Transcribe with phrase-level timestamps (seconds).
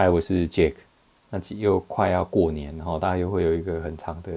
[0.00, 0.74] 嗨，我是 Jack。
[1.28, 4.32] 那又快要过年，然后大家又会有一个很长的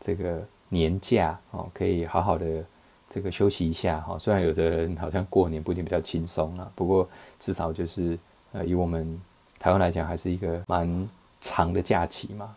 [0.00, 2.64] 这个年假哦，可以好好的
[3.06, 4.18] 这个休息一下哈。
[4.18, 7.06] 虽然有的人好像过年不一定比较轻松啊，不过
[7.38, 8.18] 至少就是
[8.52, 9.20] 呃，以我们
[9.58, 11.06] 台湾来讲，还是一个蛮
[11.42, 12.56] 长的假期嘛。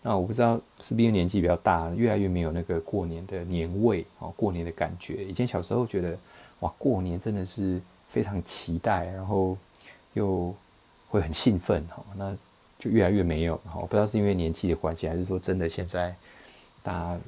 [0.00, 5.24] 那我不知道是不是年纪比较大，越来越没有那个过年的年味哦，过年的感觉。
[5.24, 6.16] 以前小时候觉得
[6.60, 9.58] 哇，过年真的是非常期待，然后
[10.12, 10.54] 又
[11.10, 12.02] 会很兴奋哈。
[12.16, 12.34] 那
[12.78, 13.74] 就越来越没有哈。
[13.74, 16.14] 我不知道是因为年纪的关系，还是说真的现在
[16.82, 17.18] 大家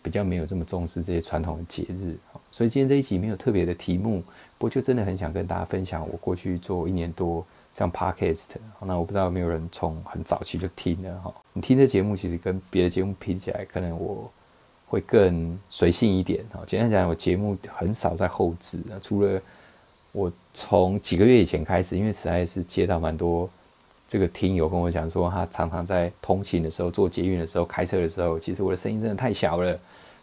[0.00, 2.16] 比较没有这么重视这些传统的节日
[2.50, 4.22] 所以今天这一集没有特别的题目，
[4.56, 7.44] 不过就真的很想跟大家分享我过去做一年多。
[7.74, 8.48] 这样 podcast，
[8.82, 11.34] 那我不知道有没有人从很早期就听了哈。
[11.54, 14.30] 你听这节目其实跟别的节目比起来，可能我
[14.86, 16.62] 会更随性一点哈。
[16.66, 19.40] 简单讲，我节目很少在后置啊，除了
[20.12, 23.48] 我从几个月以前开始，因为实在是接到蛮多
[24.06, 29.78] 这个听友跟我讲说，他常常在通勤的时候、做捷运的时候、开车的时候，其实我的声音真的太小了，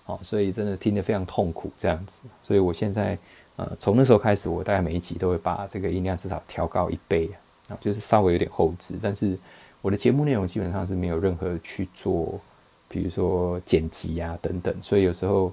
[0.05, 2.21] 哦，所以真的听得非常痛苦这样子。
[2.41, 3.17] 所以我现在。
[3.61, 7.29] 呃，从那时候开始，我大概每一集都会把这个音量至少调高一倍
[7.67, 8.97] 啊，就是稍微有点后置。
[9.01, 9.37] 但是
[9.81, 12.39] 我的节目内容基本上是没有任何去做，
[12.87, 15.51] 比如说剪辑啊等等，所以有时候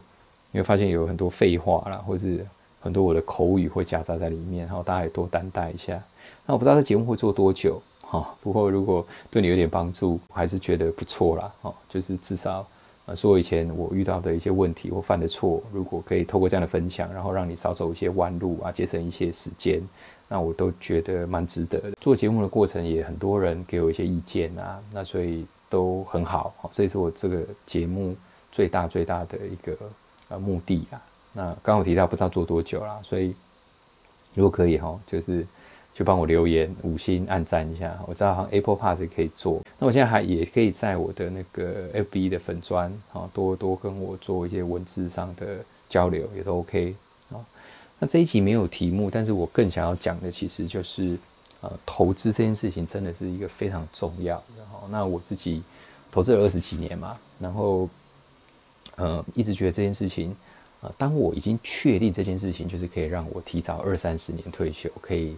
[0.53, 2.47] 你会发现有很多废话啦，或是
[2.87, 6.03] 很多我的口语会夹杂在里面，然后大家也多担待一下。
[6.47, 12.67] 那我不知道这节目会做多久哈，不过如果对你有点帮助，还是觉得不错啦，哈，就是至少。
[13.06, 19.81] 啊，说以前我遇到的一些问题或犯的错，如果可以透过这样的分享，然后让你少走一些弯路啊，节省一些时间，
[20.27, 21.93] 那我都觉得蛮值得的。
[22.00, 26.53] 做节目的过程也很多人给我一些意见啊，那所以都很好。
[26.73, 28.17] 这也是我这个节目
[28.50, 29.77] 最大最大的一个
[30.27, 31.00] 呃目的啊。
[31.37, 33.33] 那刚我提到不知道做多久啦，所以
[34.34, 35.47] 如果可以哈，就是。
[35.97, 39.62] 就帮我留言五星按赞一下，我知道好像 Apple Pass 可以做。
[39.78, 46.94] 那我现在还也可以在我的那个 FB 的粉砖啊，多多跟我做一些文字上的交流，也都 OK
[47.31, 47.41] 啊。
[47.99, 51.16] 那这一集没有题目，但是我更想要讲的其实就是
[51.62, 54.34] 呃，投资这件事情真的是一个非常重要。
[54.59, 55.62] 然后，那我自己
[56.12, 57.88] 投资了二十几年嘛，然后
[58.97, 60.37] 呃，一直觉得这件事情
[60.81, 65.37] 啊，当我已经确定这件事情就是可以让我提早二三十年退休，可以。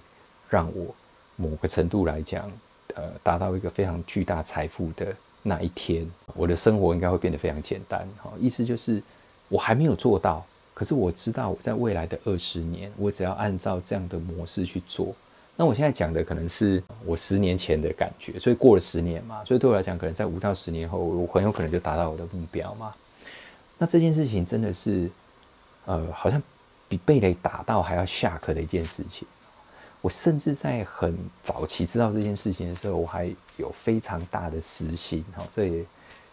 [0.50, 0.94] 让我
[1.36, 2.50] 某个程度来讲，
[2.94, 8.08] 呃，达到一个非常巨大财富的那一天，我的生活应该会变得非常简单。
[8.16, 9.02] 哈，意思就是
[9.50, 15.14] 我还没有做到，可是我知道我在未来的二十年，我只要按照这样的模式去做。
[15.54, 22.94] 那我现在讲的可能是我十年前的感觉，所以过了十年嘛，所以对我来讲，可能在五到十年后，我很有可能就达到我的目标嘛。
[23.76, 25.10] 那这件事情真的是，
[25.88, 26.40] 呃，好像
[26.86, 29.26] 比被雷打到还要下课的一件事情。
[30.02, 35.82] 我甚至在很早期知道这件事情的时候，我还有非常大的私心哈，这也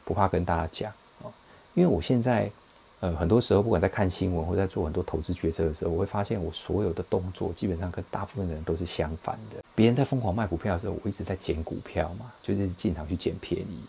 [0.03, 0.91] 不怕跟大家讲
[1.23, 1.31] 啊，
[1.73, 2.51] 因为我现在
[2.99, 9.63] 呃很多时候不管在看新闻或在做很多投资决策的时候，我会发现我所有的动作基本上跟大部分的人都是相反的。
[9.73, 13.79] 别人在疯狂卖股票的时候，我一直在捡股票嘛，就是进场去捡便宜。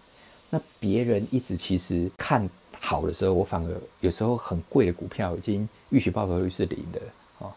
[0.48, 2.48] 那别人一直其实看
[2.86, 3.68] 好的时候，我反而
[4.00, 7.00] 有时候很贵的股票已经预期报酬率是零的
[7.40, 7.50] 啊，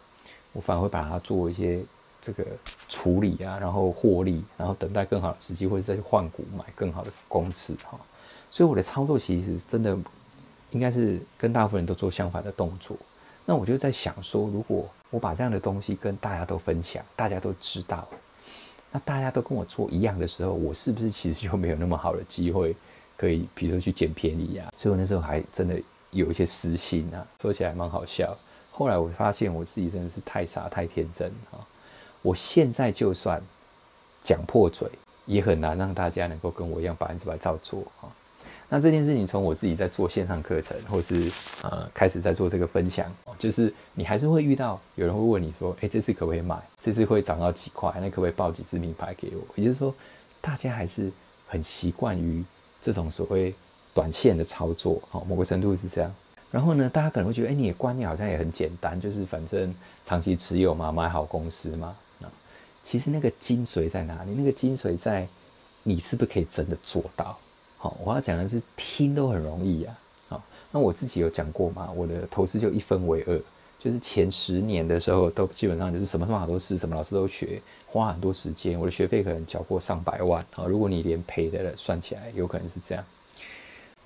[0.53, 1.79] 我反而会把它做一些。
[2.21, 2.45] 这个
[2.89, 7.97] 处理啊，然后获利，然后等待更好的时机，或者再去换股买更好的公司哈。
[8.51, 9.97] 所以我的操作其实真的
[10.71, 12.97] 应该是跟大部分人都做相反的动作。
[13.45, 18.05] 那我就在想说，如果我把这样的东西跟大家都分享，大家都知道，
[18.91, 22.75] 那大家都跟我做一样的时候，我是不是其实就没有那么好的机会
[23.19, 24.71] 可以，比如说去捡便宜啊？
[24.77, 25.77] 所以我那时候还真的
[26.11, 28.33] 有一些私心啊，说起来蛮好笑。
[28.71, 31.59] 后来我发现我自己真的是太傻太天真啊。
[32.21, 33.41] 我现在就算
[34.23, 34.89] 讲破嘴，
[35.25, 38.07] 也很难让大家能够跟我一样百分之百照做啊。
[38.69, 41.29] 那这件事情从我自己在做线上课程，或是
[41.63, 46.55] 呃开始在做这个分享，就是你还是会遇到有人会问你说：“哎，这次可不可以买？
[46.79, 47.91] 这次会涨到几块？
[47.99, 49.93] 那可不可以报几支名牌给我？”也就是说，
[50.39, 51.11] 大家还是
[51.47, 52.45] 很习惯于
[52.81, 53.53] 这种所谓
[53.93, 56.13] 短线的操作，好，某个程度是这样。
[56.51, 59.73] 然后呢，大家可能会觉得：“哎，你的观念好像也很简单，就是反正
[60.03, 61.95] 长期持有嘛，买好公司嘛。”
[62.81, 64.31] 其实那个精髓在哪里？
[64.31, 65.27] 那个精髓在
[65.83, 67.37] 你是不是可以真的做到？
[67.77, 69.99] 好，我要讲的是听都很容易啊。
[70.27, 73.39] 好，那我自己有讲过嘛，我的投资就一分为二，
[73.79, 80.45] 就是前十年的时候都基本上就是什么方法都试，什么老师都学，花很多时间，我的学费可能缴过上百万。
[80.55, 83.03] 啊，如果你连赔的了算起来，有可能是这样。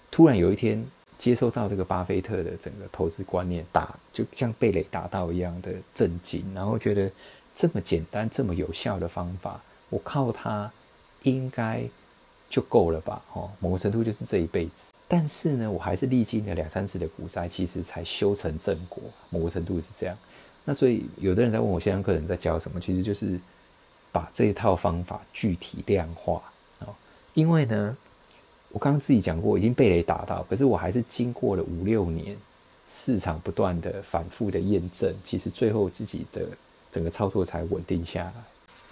[0.10, 0.86] 突然有一天
[1.18, 7.12] 接受到这个巴菲特的整个投资观念，打就像被雷打到一样的震惊，然后觉得。
[7.56, 9.62] 这么简单、这么有效的方法，
[9.92, 10.72] 我靠它
[11.22, 11.84] 应该
[12.54, 13.20] 就够了吧？
[13.34, 14.94] 哦，某个程度就是这一辈子。
[15.08, 19.02] 但是呢，我还是历经了两三次的股灾，其实才修成正果。
[19.32, 20.16] 某个程度是这样。
[20.64, 23.40] 那所以有的人在问我线上课程在教什么，其实就是
[24.12, 26.44] 把这一套方法具体量化
[26.82, 26.94] 啊。
[27.34, 27.98] 因为呢，
[28.70, 32.38] 我刚刚自己讲过，已经被雷打到，可是我还是经过了五六年
[32.88, 36.48] 市场不断的反复的验证，其实最后自己的
[36.92, 38.34] 整个操作才稳定下来。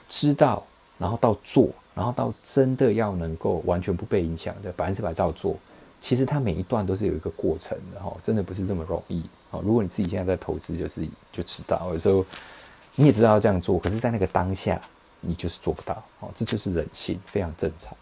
[0.08, 0.66] 知道，
[1.02, 5.58] 然后到做，然后到真的要能够完全不被影响的百分之百照做，
[6.00, 9.60] 其实它每一段都是有一个过程的哈，真的不是这么容易啊。
[9.64, 12.24] 如果你自己现在在投资，就是就知道，有时候
[12.94, 14.80] 你也知道要这样做，可是，在那个当下，
[15.22, 17.98] 你就是做不到哦，这就是人性，非常正常。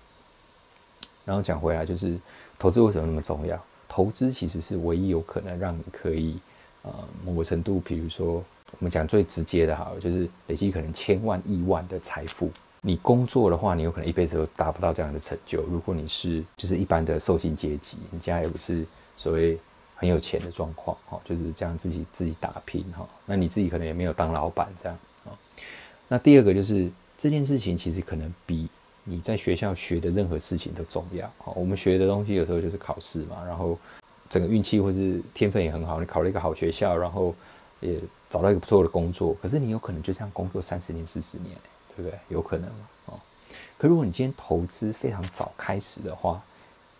[1.23, 2.19] 然后讲回来，就是
[2.59, 3.57] 投资为什么那么重要？
[3.87, 6.37] 投资其实是唯一有可能让你可以
[6.81, 6.93] 呃
[7.25, 8.43] 某个程度，比如说。
[8.73, 12.51] 我们讲最直接的哈，就是累积可能千万亿万的财富。
[12.81, 15.61] 你工作的话，你有可能一辈子都达不到这样的成就。
[15.63, 18.85] 如果你是就是一般的受薪阶级，你家也不是
[19.17, 19.57] 所谓
[19.95, 23.07] 很有钱的状况哈，就是这样自己自己打拼哈。
[23.25, 25.35] 那你自己可能也没有当老板这样啊。
[26.07, 28.67] 那第二个就是这件事情其实可能比
[29.03, 31.51] 你在学校学的任何事情都重要哈。
[31.55, 33.77] 我们学的东西有时候就是考试嘛，然后
[34.29, 37.35] 整个运气或是天分也很好，你考了一个好学校，然后
[37.81, 37.99] 也。
[38.29, 41.57] 找到一个不错的工作，可是你有可能就这样工作三十年、四十年，
[42.01, 42.19] 对不对？
[42.29, 42.69] 有可能？
[43.05, 43.19] 哦，
[43.77, 46.41] 可如果你今天投资非常早开始的话，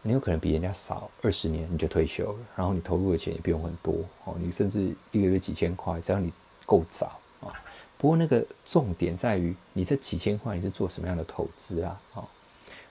[0.02, 3.94] 你有可能比人家少二十年你就退休了，然后你投入的钱也不用很多
[4.26, 6.34] 哦，你甚至一个月几千块，只要你
[6.66, 7.54] 够早啊。
[7.98, 12.02] 不过那个重点在于你这几千块你是做什么样的投资啊？
[12.16, 12.24] 哦，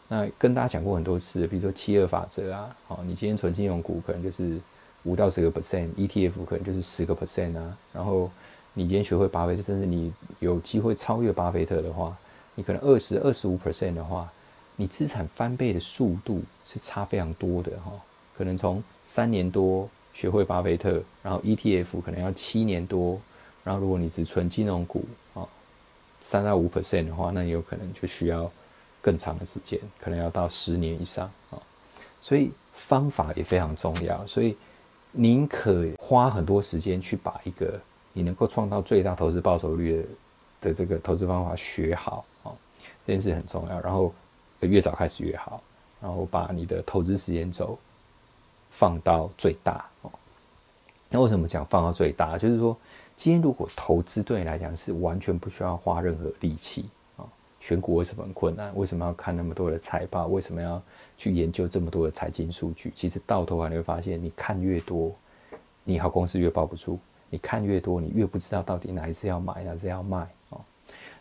[0.09, 4.59] 那跟大家讲过很多次，比如说七二法则啊，哦，你今天存金融股可能就是。
[5.05, 7.79] 五到十个 percent，ETF 可能就是十个 percent 啊。
[7.93, 8.29] 然后
[8.79, 12.17] 你今天学会巴菲特，甚至你有机会超越巴菲特的话，
[12.55, 14.31] 你可能二十二十五 percent 的话，
[14.77, 17.91] 你资产翻倍的速度是差非常多的哈。
[18.37, 23.21] 可能从三年多学会巴菲特，然后 ETF 可能要七年多，
[23.65, 25.05] 然后如果你只存金融股
[25.35, 25.43] 啊，
[26.21, 28.49] 三到五 percent 的话，那有可能就需要
[29.03, 31.59] 更长的时间，可能要到十年以上啊。
[32.21, 34.57] 所以方法也非常重要，所以。
[35.13, 37.81] 宁可花很多时间去把一个
[38.13, 40.05] 你能够创造最大投资报酬率
[40.61, 42.53] 的这个投资方法学好啊，
[43.07, 43.81] 这件事很重要。
[43.81, 44.13] 然后
[44.61, 45.63] 越早开始越好，
[46.01, 47.79] 然后把你的投资时间轴
[48.69, 50.11] 放到最大哦。
[51.11, 52.37] 那为什么讲放到最大？
[52.37, 52.77] 就是说，
[53.17, 57.25] 今天如果投资对你来讲是完全不需要花任何力气啊，
[57.61, 58.71] 选股为什么很困难？
[58.77, 60.27] 为什么要看那么多的财报？
[60.27, 60.83] 为什么要？
[61.21, 65.13] 去研究这么多的财经数据，其实到头来你会发现，你看越多，
[65.83, 66.97] 你好公司越抱不住；
[67.31, 70.61] 你看越多，你越不知道到底哪一次要买，哪次要卖哦。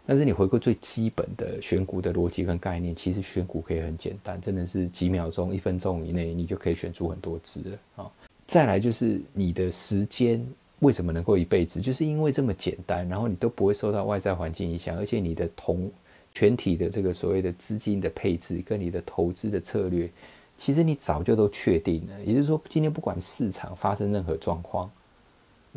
[0.05, 8.11] 但是你回归最基本的选股的逻辑跟概念，其实选股可以很简单，真的是几秒钟、一分钟以内，你就可以选出很多只了啊。
[8.45, 10.45] 再来就是你的时间
[10.79, 15.91] 为什么能够一辈子，就是因为这么简单，然后你都不会受到外在环境影响，而且你的同。
[16.33, 20.07] 全体的这个所谓的资金的配置跟你的投资的策略，
[20.55, 22.23] 其实你早就都确定了。
[22.23, 24.87] 也就是说，今天不管市场发生任何状况，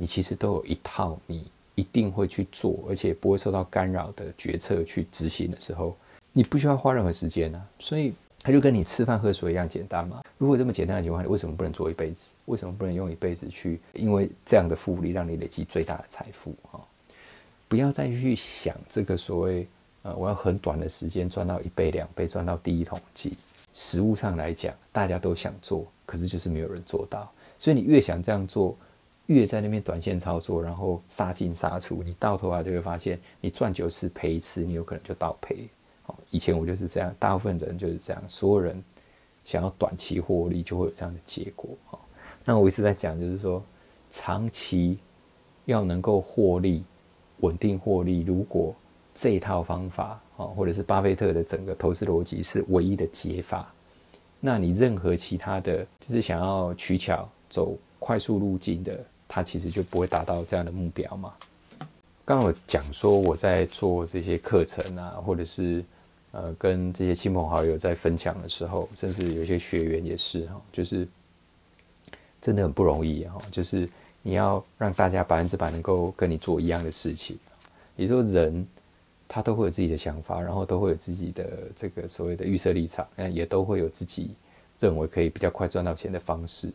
[0.01, 5.95] 你其实都有一套你一定会去做，而且不会受到干扰的决策去执行的时候，
[6.33, 7.63] 你不需要花任何时间啊。
[7.79, 10.23] 所以，它就跟你吃饭喝水一样简单嘛。
[10.39, 12.33] 如果这么简单的情况下，为什么不能做一辈子？
[12.47, 13.79] 为什么不能用一辈子去？
[13.93, 16.81] 因为这样的复利让你累积最大的财富啊！
[17.69, 19.69] 不要再去想这个所谓。
[20.03, 23.31] 呃，我要很短的时间赚到一倍、两倍，赚到第一桶金。
[23.75, 27.31] 实物上来讲，大家都想做，可是就是没有人做到。
[27.59, 28.75] 所以你越想这样做，
[29.31, 35.69] 越在那边短线操作，然后杀进杀出，你到头来就会发现，你赚九次赔一次，你有可能就倒赔。
[36.03, 38.83] 好，以前我就是这样，大部分人就是这样，所有人
[39.45, 41.71] 想要短期获利，就会有这样的结果。
[41.87, 42.05] 好，
[42.45, 43.63] 那我一直在讲，就是说，
[44.11, 44.99] 长期
[45.65, 46.83] 要能够获利、
[47.39, 48.75] 稳定获利，如果
[49.15, 53.73] 这一套方法啊，或者是巴菲特的整个投资逻辑是唯一的解法。
[54.41, 58.99] 那你任何其他的，就是想要取巧走快速路径的，
[59.33, 61.33] 他其实就不会达到这样的目标嘛。
[62.25, 65.85] 刚我讲说我在做这些课程啊，或者是
[66.33, 71.07] 呃跟这些亲朋好友在分享的时候，甚至有些学员也是哈，就是
[72.41, 73.89] 真的很不容易哈，就是
[74.21, 77.39] 你要让大家百分之百能够跟你做一样的事情，
[77.95, 78.67] 也就说人。
[79.33, 84.35] 他都会有自己的想法，然后都会有自己的这个所谓的预设立场，那也都会有自己
[84.81, 86.73] 认为可以比较快赚到钱的方式。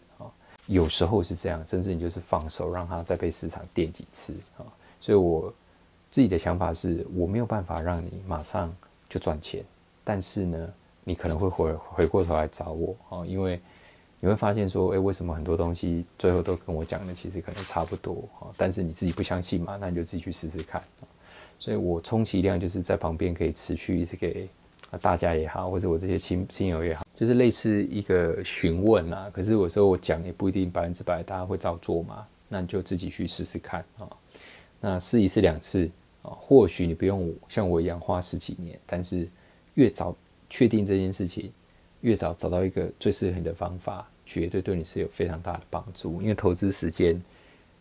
[0.67, 4.65] 有时候是这样，甚至你就是放手让他再被市场垫几次啊。
[5.00, 5.53] 所以我
[6.10, 8.74] 自己的想法是，我没有办法让你马上
[9.07, 9.63] 就赚钱
[10.03, 13.60] 但是呢，你可能会回回过头来找我啊，因为
[14.19, 18.50] 你会发现说，诶，为什么很多东西最后都跟我讲的其实可能差不多啊？
[18.57, 20.81] 但是你自己不相信嘛，那你就自己去试试看。
[21.60, 24.48] 所以我充其量就是在旁边可以持续一直给
[25.00, 29.29] 大家也好，或者我这些亲亲友也好，就是类似一个询问啦。
[29.34, 34.07] 可是有时候我讲也不一定百分之百大家会照做嘛，那你就自己去试试看啊。
[34.79, 35.89] 那试一次两次
[36.22, 39.27] 啊，或许你不用像我一样花十几年，但是
[39.75, 40.15] 越早
[40.50, 41.51] 确定这件事情，
[42.01, 46.22] 越早找到一个最适合你的方法，绝对对你是有非常大的帮助。
[46.22, 47.19] 因为投资时间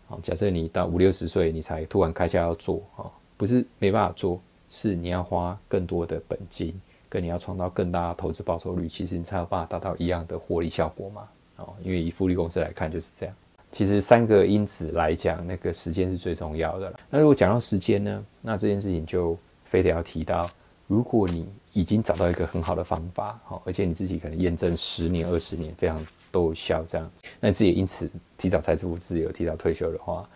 [0.08, 3.10] 啊，假设你到五六十岁你才突然开窍要做啊。
[3.36, 6.72] 不是没办法做，是你要花更多的本金，
[7.14, 11.28] 跟你要创造更大的投资报酬率，其实你才有办法达到一样的获利效果嘛？
[11.58, 13.32] 哦，因为以复利公司来看就是这样。
[13.70, 16.92] 其实三个因子来讲，那个时间是最重要的。
[17.08, 20.50] 那如果讲到时间呢，那这件事情就非得要提到，
[20.88, 25.96] 如果你已经找到一个很好的方法，好，而且你自己可能验证十年、二十年非常
[26.32, 30.28] 都有效，这样，那自己因此提早财富自由、提早退休的话。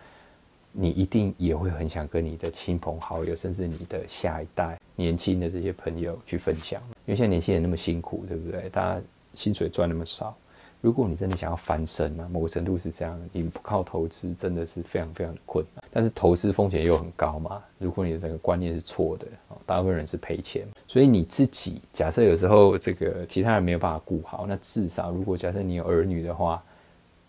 [0.71, 8.69] 你一定也会很想跟你的亲朋好友，甚至你的下一代年轻的这些朋友去分享，因为现在年轻人那么辛苦，对不对？
[8.69, 9.01] 大家
[9.33, 10.35] 薪水赚那么少，
[10.79, 15.83] 如果你真的想要翻身啊，某个程度是这样，你不靠投资真的是非常非常的困难。
[15.91, 19.25] 但是投资风险又很高嘛，如果你的整个观念是错的
[19.65, 20.67] 大部分人是赔钱。
[20.87, 26.63] 所以你自己假设有时候这个其他人没有办法顾好，那至少如果假设你有儿女的话，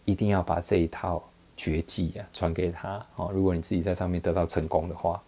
[0.04, 1.23] 一定要把这一套。
[1.60, 3.28] 绝技啊，传给他啊！
[3.34, 5.22] 如果你自己在上面得到成功的话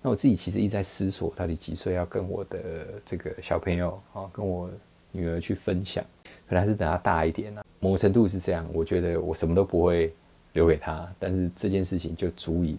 [0.00, 2.58] 那我自己其实一直在思索，到底几岁要跟我的
[3.04, 4.70] 这个小朋友啊，跟我
[5.12, 6.02] 女儿去分享，
[6.48, 7.62] 可能还是等他大一点呢。
[7.78, 10.14] 某程度是这样，我觉得我什么都不会
[10.54, 12.78] 留给他，但是这件事情就足以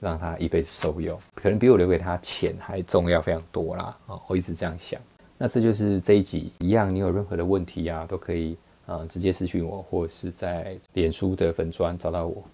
[0.00, 4.18] 让他一辈子受用，可能比我留给他钱还重要非常多啦啊！
[4.26, 4.98] 我一直这样想。
[5.36, 8.56] 那这就是这一集一样，你有任何的问题啊，都可以。
[8.86, 12.44] 啊，直接私讯我，或者是在脸书的粉砖找到我。